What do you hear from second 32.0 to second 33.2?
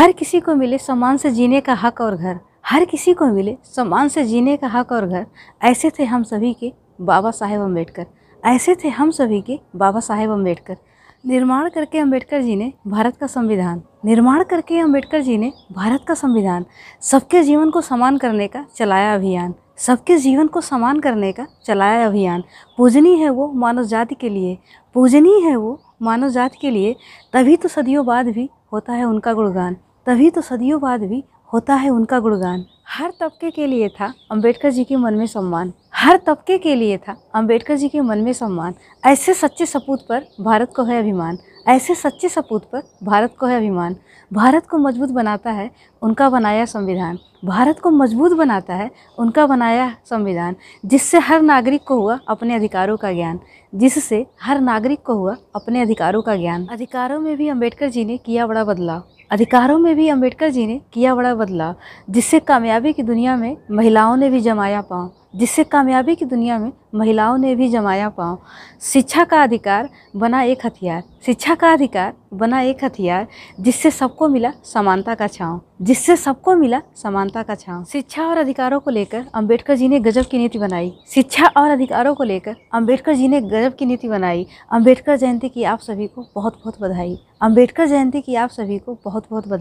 गुणगान। हर